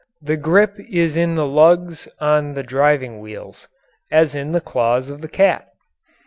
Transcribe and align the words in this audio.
The 0.23 0.35
grip 0.35 0.77
is 0.89 1.15
in 1.15 1.35
the 1.35 1.45
lugs 1.45 2.07
on 2.19 2.55
the 2.55 2.63
driving 2.63 3.19
wheels 3.19 3.67
as 4.09 4.33
in 4.33 4.51
the 4.51 4.59
claws 4.59 5.11
of 5.11 5.21
the 5.21 5.29
cat. 5.29 5.67